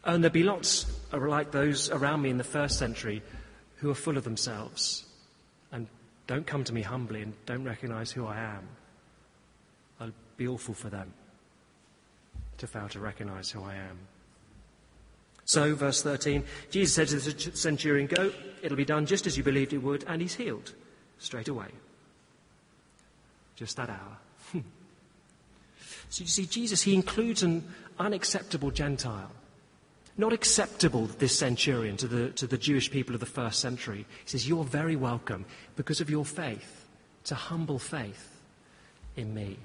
[0.03, 3.23] And there'll be lots like those around me in the first century
[3.77, 5.05] who are full of themselves
[5.71, 5.87] and
[6.27, 8.67] don't come to me humbly and don't recognize who I am
[10.37, 11.13] be awful for them
[12.57, 13.97] to fail to recognize who I am.
[15.45, 19.43] So, verse 13, Jesus said to the centurion, Go, it'll be done just as you
[19.43, 20.73] believed it would, and he's healed
[21.17, 21.67] straight away.
[23.55, 24.17] Just that hour.
[26.09, 27.63] so you see, Jesus, he includes an
[27.99, 29.31] unacceptable Gentile.
[30.15, 34.05] Not acceptable, this centurion, to the, to the Jewish people of the first century.
[34.23, 36.83] He says, You're very welcome because of your faith.
[37.25, 38.41] to humble faith
[39.15, 39.57] in me.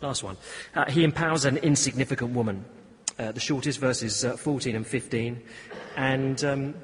[0.00, 0.36] Last one.
[0.74, 2.64] Uh, he empowers an insignificant woman.
[3.18, 5.42] Uh, the shortest verses uh, 14 and 15.
[5.96, 6.74] And um,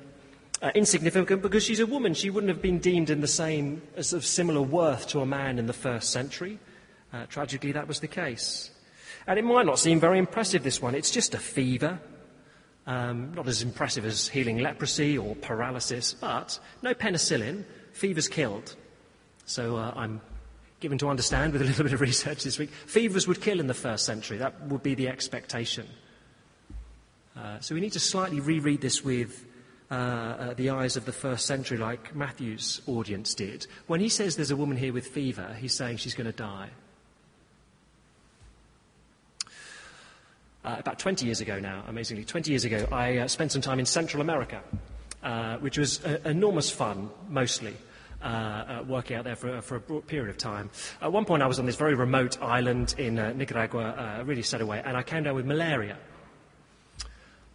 [0.63, 2.15] uh, insignificant because she's a woman.
[2.15, 5.59] She wouldn't have been deemed in the same, as of similar worth to a man
[5.59, 6.59] in the first century.
[7.13, 8.71] Uh, tragically, that was the case.
[9.27, 10.95] And it might not seem very impressive, this one.
[10.95, 12.01] It's just a fever.
[12.87, 17.65] Um, not as impressive as healing leprosy or paralysis, but no penicillin.
[17.93, 18.75] Fever's killed.
[19.45, 20.21] So uh, I'm
[20.83, 23.69] given to understand with a little bit of research this week, fevers would kill in
[23.69, 24.37] the first century.
[24.37, 25.87] That would be the expectation.
[27.37, 29.47] Uh, so we need to slightly reread this with
[29.91, 33.67] uh, uh, the eyes of the first century, like Matthew's audience did.
[33.87, 36.71] When he says there's a woman here with fever, he's saying she's going to die.
[40.65, 43.79] Uh, about 20 years ago now, amazingly, 20 years ago, I uh, spent some time
[43.79, 44.63] in Central America,
[45.23, 47.75] uh, which was enormous fun, mostly.
[48.23, 50.71] Uh, uh, working out there for, for, a period of time.
[51.01, 54.61] At one point, I was on this very remote island in uh, Nicaragua, really set
[54.61, 55.99] away, and I came down with malaria.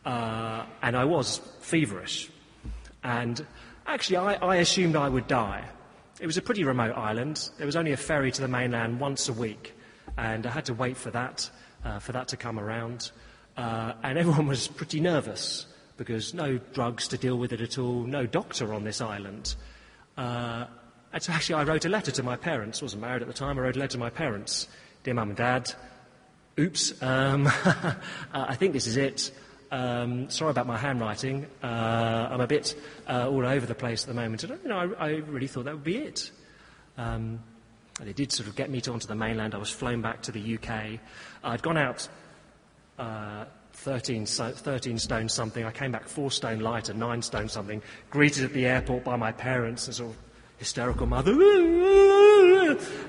[0.03, 2.29] and I was feverish.
[3.01, 3.45] And
[3.85, 5.63] actually, I, I assumed I would die.
[6.19, 7.49] It was a pretty remote island.
[7.57, 9.73] There was only a ferry to the mainland once a week,
[10.17, 11.49] and I had to wait for that,
[11.85, 13.11] uh, for that to come around.
[13.55, 18.03] Uh, and everyone was pretty nervous because no drugs to deal with it at all,
[18.03, 19.55] no doctor on this island.
[20.17, 20.65] Uh,
[21.13, 22.81] actually, I wrote a letter to my parents.
[22.81, 23.57] I wasn't married at the time.
[23.57, 24.67] I wrote a letter to my parents.
[25.03, 25.73] Dear mum and dad,
[26.59, 27.93] oops, um, uh,
[28.33, 29.31] I think this is it.
[29.71, 31.45] Um, sorry about my handwriting.
[31.61, 32.75] Uh, I'm a bit
[33.07, 34.43] uh, all over the place at the moment.
[34.43, 36.31] And, you know, I, I, really thought that would be it.
[36.97, 37.43] Um,
[37.99, 39.55] they did sort of get me to onto the mainland.
[39.55, 40.99] I was flown back to the UK.
[41.43, 42.07] I'd gone out
[42.97, 43.45] uh,
[43.77, 45.63] 13, 13 stone something.
[45.63, 49.31] I came back four stone lighter, nine stone something, greeted at the airport by my
[49.31, 50.17] parents and sort of
[50.57, 51.33] hysterical mother.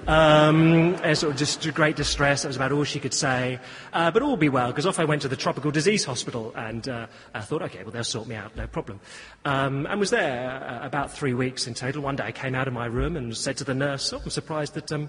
[0.07, 2.43] Um, sort of just great distress.
[2.43, 3.59] That was about all she could say.
[3.93, 6.87] Uh, but all be well, because off I went to the tropical disease hospital and
[6.87, 9.01] uh, I thought, okay, well, they'll sort me out, no problem.
[9.47, 12.03] Um, and was there uh, about three weeks in total.
[12.03, 14.31] One day I came out of my room and said to the nurse, oh, I'm
[14.31, 15.09] surprised that um,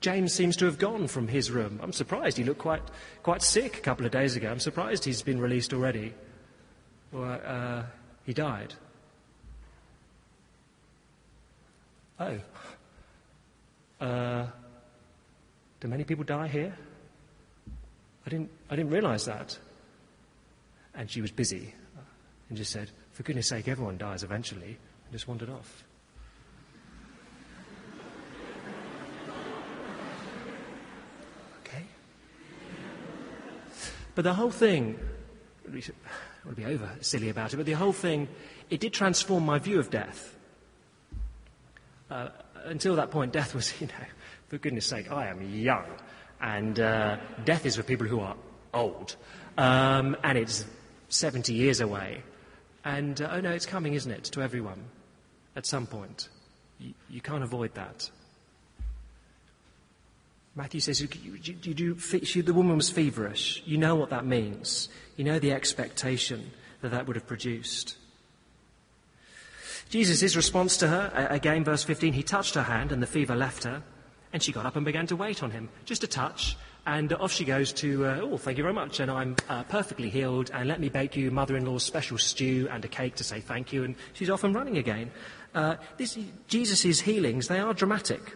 [0.00, 1.80] James seems to have gone from his room.
[1.82, 2.36] I'm surprised.
[2.36, 2.82] He looked quite,
[3.22, 4.50] quite sick a couple of days ago.
[4.50, 6.14] I'm surprised he's been released already.
[7.10, 7.82] Well, uh,
[8.24, 8.74] he died.
[12.20, 12.38] Oh.
[14.00, 14.46] Uh,
[15.80, 16.76] do many people die here?
[18.26, 19.58] I didn't, I didn't realize that.
[20.94, 21.74] And she was busy
[22.48, 25.84] and just said, For goodness sake, everyone dies eventually, and just wandered off.
[34.18, 34.98] But the whole thing,
[35.64, 35.84] I want
[36.48, 38.26] to be over silly about it, but the whole thing,
[38.68, 40.34] it did transform my view of death.
[42.10, 42.30] Uh,
[42.64, 43.92] until that point, death was, you know,
[44.48, 45.84] for goodness sake, I am young.
[46.40, 48.34] And uh, death is for people who are
[48.74, 49.14] old.
[49.56, 50.64] Um, and it's
[51.10, 52.24] 70 years away.
[52.84, 54.82] And uh, oh no, it's coming, isn't it, to everyone
[55.54, 56.28] at some point.
[56.80, 58.10] You, you can't avoid that.
[60.58, 61.08] Matthew says, you,
[62.24, 63.62] she, the woman was feverish.
[63.64, 64.88] You know what that means.
[65.14, 67.96] You know the expectation that that would have produced.
[69.88, 73.62] Jesus' response to her, again, verse 15, he touched her hand and the fever left
[73.62, 73.84] her,
[74.32, 75.68] and she got up and began to wait on him.
[75.84, 79.12] Just a touch, and off she goes to, uh, oh, thank you very much, and
[79.12, 82.84] I'm uh, perfectly healed, and let me bake you mother in law's special stew and
[82.84, 85.12] a cake to say thank you, and she's off and running again.
[85.54, 85.76] Uh,
[86.48, 88.34] Jesus' healings, they are dramatic.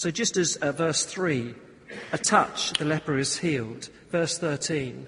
[0.00, 1.54] So, just as uh, verse 3,
[2.12, 3.90] a touch, the leper is healed.
[4.10, 5.06] Verse 13,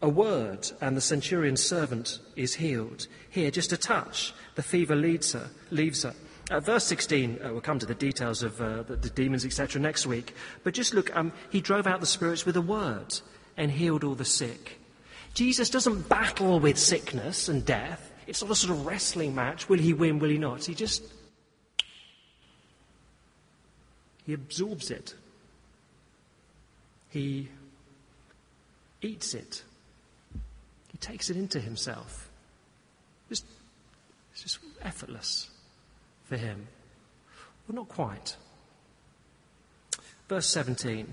[0.00, 3.06] a word, and the centurion's servant is healed.
[3.28, 6.14] Here, just a touch, the fever leads her, leaves her.
[6.50, 9.78] Uh, verse 16, uh, we'll come to the details of uh, the, the, demons, etc.,
[9.78, 10.34] next week.
[10.64, 13.20] But just look, um, he drove out the spirits with a word
[13.58, 14.78] and healed all the sick.
[15.34, 18.10] Jesus doesn't battle with sickness and death.
[18.26, 19.68] It's not a sort of wrestling match.
[19.68, 20.18] Will he win?
[20.18, 20.64] Will he not?
[20.64, 21.02] He just
[24.30, 25.16] He absorbs it.
[27.08, 27.48] He
[29.02, 29.64] eats it.
[30.92, 32.30] He takes it into himself.
[33.28, 33.42] It's
[34.36, 35.50] just effortless
[36.26, 36.68] for him.
[37.66, 38.36] Well, not quite.
[40.28, 41.12] Verse 17,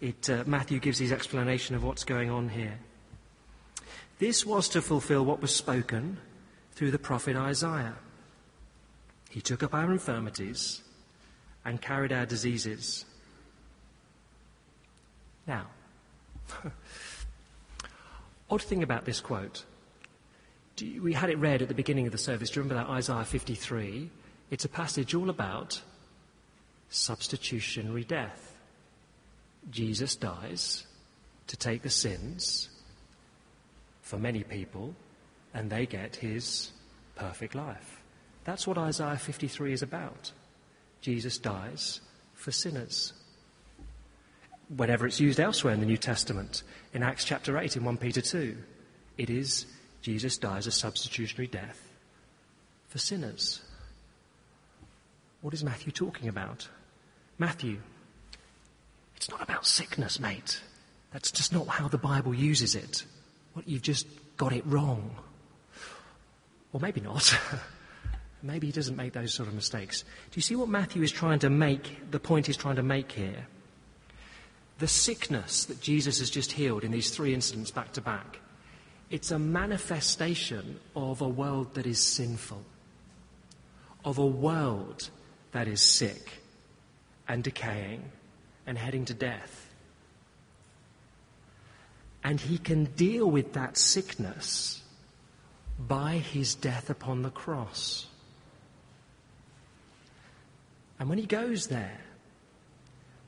[0.00, 2.78] it, uh, Matthew gives his explanation of what's going on here.
[4.20, 6.18] This was to fulfill what was spoken
[6.76, 7.96] through the prophet Isaiah.
[9.30, 10.82] He took up our infirmities
[11.64, 13.04] and carried our diseases.
[15.46, 15.66] Now,
[18.50, 19.64] odd thing about this quote.
[20.78, 22.50] You, we had it read at the beginning of the service.
[22.50, 24.10] Do you remember that Isaiah 53?
[24.50, 25.80] It's a passage all about
[26.88, 28.56] substitutionary death.
[29.70, 30.86] Jesus dies
[31.46, 32.68] to take the sins
[34.00, 34.94] for many people,
[35.54, 36.72] and they get his
[37.14, 38.00] perfect life.
[38.44, 40.32] That's what Isaiah 53 is about.
[41.02, 42.00] Jesus dies
[42.34, 43.12] for sinners.
[44.74, 46.62] Whenever it's used elsewhere in the New Testament,
[46.94, 48.56] in Acts chapter 8, in 1 Peter 2,
[49.18, 49.66] it is
[50.00, 51.88] Jesus dies a substitutionary death
[52.88, 53.60] for sinners.
[55.42, 56.68] What is Matthew talking about?
[57.36, 57.78] Matthew,
[59.16, 60.60] it's not about sickness, mate.
[61.12, 63.04] That's just not how the Bible uses it.
[63.52, 65.10] What, you've just got it wrong.
[66.72, 67.36] Or maybe not.
[68.42, 70.02] Maybe he doesn't make those sort of mistakes.
[70.02, 73.12] Do you see what Matthew is trying to make, the point he's trying to make
[73.12, 73.46] here?
[74.78, 78.40] The sickness that Jesus has just healed in these three incidents back to back,
[79.10, 82.64] it's a manifestation of a world that is sinful,
[84.04, 85.08] of a world
[85.52, 86.40] that is sick
[87.28, 88.02] and decaying
[88.66, 89.68] and heading to death.
[92.24, 94.82] And he can deal with that sickness
[95.78, 98.06] by his death upon the cross.
[101.02, 101.98] And when he goes there,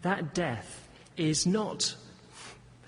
[0.03, 1.97] that death is not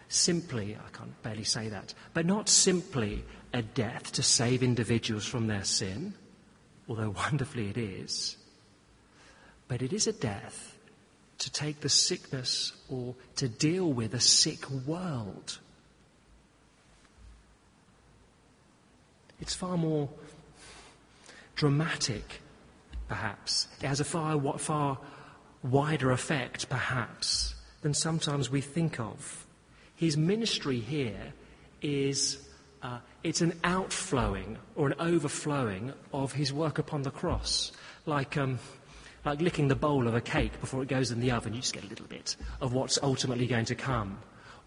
[0.09, 5.49] simply, I can't barely say that, but not simply a death to save individuals from
[5.49, 6.15] their sin,
[6.89, 8.37] although wonderfully it is,
[9.67, 10.79] but it is a death
[11.39, 15.59] to take the sickness or to deal with a sick world.
[19.41, 20.09] It's far more
[21.57, 22.41] dramatic
[23.09, 23.69] perhaps.
[23.83, 24.99] It has a far, far
[25.63, 29.47] wider effect, perhaps, than sometimes we think of.
[29.95, 31.33] His ministry here
[31.83, 32.39] is
[32.83, 37.73] uh, it's an outflowing or an overflowing of his work upon the cross,
[38.05, 38.59] like um,
[39.25, 41.53] like licking the bowl of a cake before it goes in the oven.
[41.53, 44.19] You just get a little bit of what's ultimately going to come.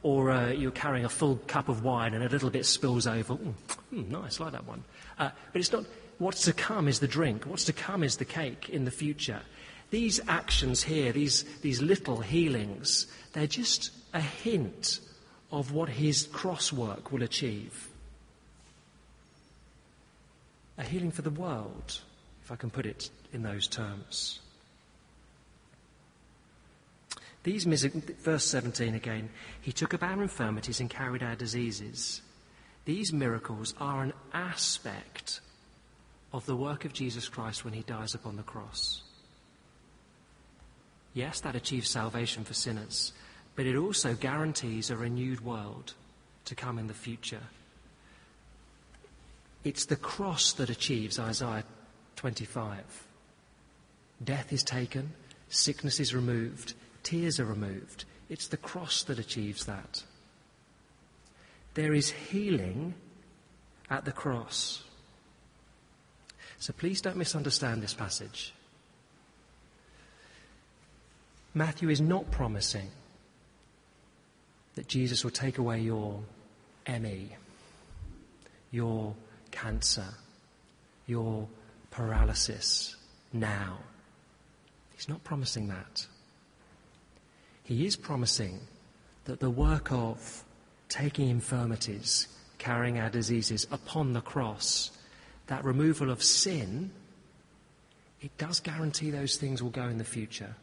[0.01, 3.35] Or uh, you're carrying a full cup of wine and a little bit spills over.
[3.35, 3.53] Mm,
[3.93, 4.83] mm, nice, like that one.
[5.17, 5.83] Uh, but it's not.
[6.19, 7.45] What's to come is the drink.
[7.45, 9.41] What's to come is the cake in the future.
[9.89, 14.99] These actions here, these, these little healings, they're just a hint
[15.51, 17.87] of what his cross work will achieve.
[20.77, 22.01] A healing for the world,
[22.43, 24.41] if I can put it in those terms.
[27.43, 29.29] These, verse 17 again,
[29.61, 32.21] he took up our infirmities and carried our diseases.
[32.83, 35.39] These miracles are an aspect
[36.31, 39.01] of the work of Jesus Christ when he dies upon the cross.
[41.13, 43.13] Yes, that achieves salvation for sinners,
[43.55, 45.93] but it also guarantees a renewed world
[46.45, 47.41] to come in the future.
[49.63, 51.65] It's the cross that achieves Isaiah
[52.15, 53.07] 25.
[54.23, 55.11] Death is taken,
[55.49, 56.73] sickness is removed,
[57.03, 58.05] tears are removed.
[58.29, 60.03] It's the cross that achieves that.
[61.73, 62.93] There is healing
[63.89, 64.83] at the cross.
[66.59, 68.53] So please don't misunderstand this passage.
[71.53, 72.89] Matthew is not promising
[74.75, 76.19] that Jesus will take away your
[76.87, 77.35] ME,
[78.71, 79.15] your
[79.51, 80.05] cancer,
[81.07, 81.47] your
[81.91, 82.95] paralysis
[83.33, 83.79] now.
[84.95, 86.05] He's not promising that.
[87.63, 88.59] He is promising
[89.25, 90.43] that the work of
[90.89, 94.91] taking infirmities, carrying our diseases upon the cross,
[95.49, 96.91] that removal of sin,
[98.21, 100.55] it does guarantee those things will go in the future.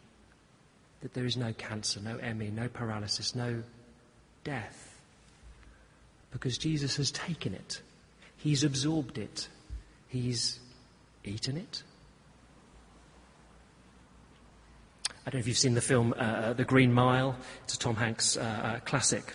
[1.03, 3.63] That there is no cancer, no ME, no paralysis, no
[4.45, 5.01] death.
[6.31, 7.81] Because Jesus has taken it.
[8.37, 9.49] He's absorbed it.
[10.09, 10.61] He's
[11.25, 11.83] eaten it.
[15.27, 17.37] I don't know if you've seen the film uh, uh The Green Mile.
[17.65, 19.35] It's a Tom Hanks uh, uh, classic.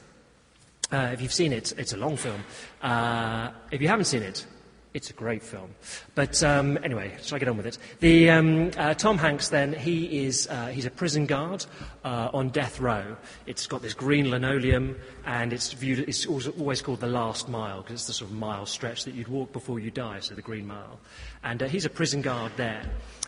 [0.92, 2.42] Uh, if you've seen it, it's a long film.
[2.82, 4.46] Uh, if you haven't seen it,
[4.94, 5.74] it's a great film.
[6.16, 7.78] But um, anyway, shall I get on with it?
[8.00, 11.66] The, um, uh, Tom Hanks, then, he is uh, he's a prison guard
[12.04, 13.16] uh, on death row.
[13.46, 17.96] It's got this green linoleum, and it's, viewed, it's always called the last mile, because
[17.96, 20.68] it's the sort of mile stretch that you'd walk before you die, so the green
[20.68, 21.00] mile.
[21.44, 22.84] And uh, he's a prison guard there.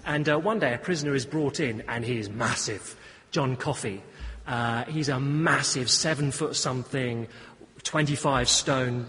[0.06, 2.96] And uh, one day, a prisoner is brought in, and he is massive.
[3.32, 4.04] John Coffey.
[4.46, 7.28] Uh, he's a massive, seven foot something,
[7.84, 9.08] 25 stone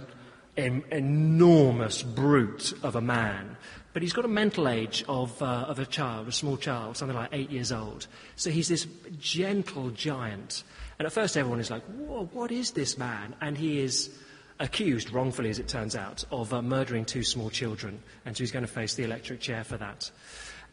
[0.56, 3.56] en- enormous brute of a man.
[3.92, 7.16] But he's got a mental age of, uh, of a child, a small child, something
[7.16, 8.08] like eight years old.
[8.34, 8.86] So he's this
[9.20, 10.64] gentle giant.
[10.98, 13.36] And at first everyone is like, what is this man?
[13.40, 14.10] And he is
[14.58, 18.02] accused, wrongfully as it turns out, of uh, murdering two small children.
[18.24, 20.10] And so he's going to face the electric chair for that.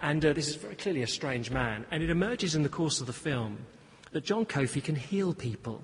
[0.01, 1.85] And uh, this is very clearly a strange man.
[1.91, 3.59] And it emerges in the course of the film
[4.13, 5.81] that John Coffey can heal people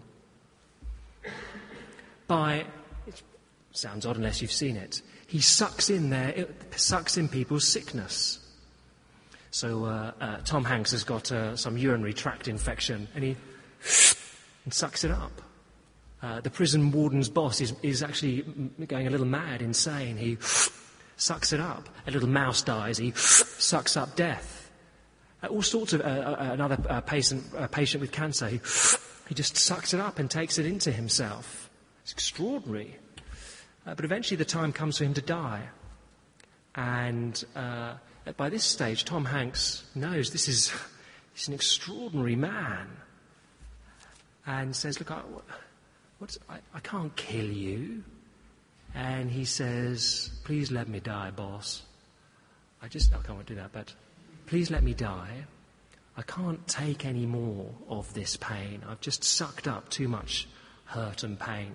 [2.28, 2.66] by
[3.78, 5.04] Sounds odd unless you've seen it.
[5.28, 8.40] He sucks in there, sucks in people's sickness.
[9.52, 13.36] So uh, uh, Tom Hanks has got uh, some urinary tract infection, and he
[14.66, 15.44] and sucks it up.
[16.24, 18.42] Uh, the prison warden's boss is, is actually
[18.88, 20.18] going a little mad, insane.
[20.18, 20.40] He
[21.16, 21.88] sucks it up.
[22.08, 22.98] A little mouse dies.
[22.98, 24.72] He sucks up death.
[25.44, 28.48] Uh, all sorts of uh, another patient, patient with cancer.
[28.48, 28.60] He,
[29.30, 31.70] he just sucks it up and takes it into himself.
[32.02, 32.96] It's extraordinary.
[33.88, 35.64] Uh, but eventually the time comes for him to die.
[36.76, 37.94] And uh,
[38.36, 40.74] by this stage, Tom Hanks knows this is
[41.34, 42.88] he's an extraordinary man.
[44.46, 45.22] And says, Look, I,
[46.50, 48.04] I, I can't kill you.
[48.94, 51.84] And he says, Please let me die, boss.
[52.82, 53.94] I just, I can't do that, but
[54.46, 55.46] please let me die.
[56.16, 58.84] I can't take any more of this pain.
[58.88, 60.48] I've just sucked up too much
[60.86, 61.74] hurt and pain.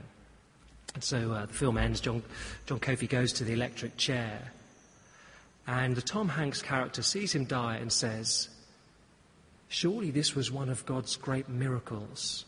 [0.95, 2.01] And so uh, the film ends.
[2.01, 2.23] John,
[2.67, 4.53] John Coffey goes to the electric chair.
[5.67, 8.49] And the Tom Hanks character sees him die and says,
[9.69, 12.45] Surely this was one of God's great miracles.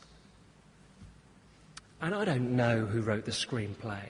[2.02, 4.04] And I don't know who wrote the screenplay,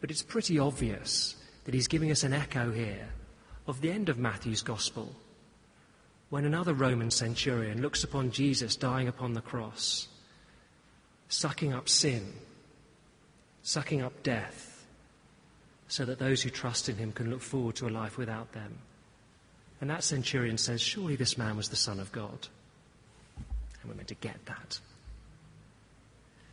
[0.00, 3.08] but it's pretty obvious that he's giving us an echo here
[3.66, 5.14] of the end of Matthew's Gospel,
[6.28, 10.08] when another Roman centurion looks upon Jesus dying upon the cross,
[11.28, 12.34] sucking up sin
[13.66, 14.86] sucking up death,
[15.88, 18.78] so that those who trust in him can look forward to a life without them.
[19.80, 22.46] And that centurion says, Surely this man was the Son of God.
[23.36, 24.78] And we're meant to get that.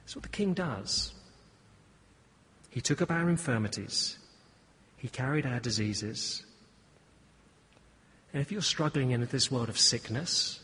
[0.01, 1.13] That's what the king does.
[2.71, 4.17] He took up our infirmities,
[4.97, 6.43] he carried our diseases.
[8.33, 10.59] And if you're struggling in this world of sickness,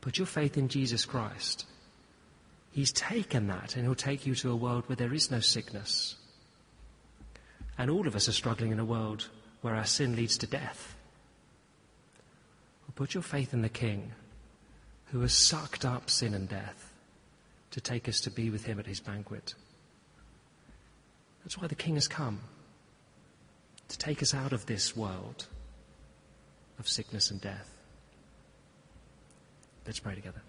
[0.00, 1.66] put your faith in Jesus Christ.
[2.72, 6.16] He's taken that and he'll take you to a world where there is no sickness.
[7.76, 9.28] And all of us are struggling in a world
[9.60, 10.96] where our sin leads to death.
[12.82, 14.12] Well, put your faith in the King
[15.06, 16.92] who has sucked up sin and death
[17.72, 19.54] to take us to be with him at his banquet.
[21.44, 22.40] That's why the King has come
[23.88, 25.46] to take us out of this world
[26.78, 27.68] of sickness and death.
[29.84, 30.40] Let's pray together.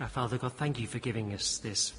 [0.00, 1.92] Our Father God, thank you for giving us this,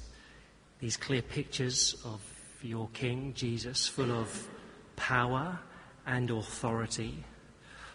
[0.80, 2.20] these clear pictures of
[2.60, 4.48] your King, Jesus, full of
[4.96, 5.60] power
[6.04, 7.22] and authority,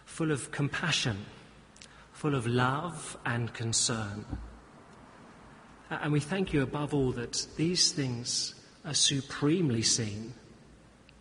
[0.05, 1.25] full of compassion,
[2.13, 4.25] full of love and concern.
[5.89, 8.55] And we thank you above all that these things
[8.85, 10.33] are supremely seen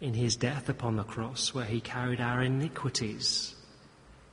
[0.01, 3.57] in his death upon the cross, where he carried our iniquities,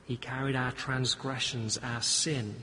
[0.04, 2.54] he carried our transgressions, our sin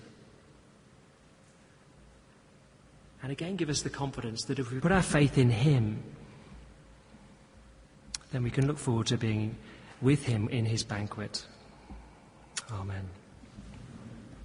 [3.24, 6.04] And again, give us the confidence that if we put our faith in Him,
[8.32, 9.58] then we can look forward to being
[10.02, 11.46] with Him in His banquet.
[12.72, 13.21] Amen.